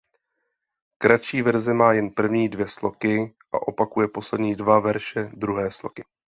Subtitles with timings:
[0.97, 6.03] Kratší verze má jen první dvě sloky a opakuje poslední dva verše druhé sloky.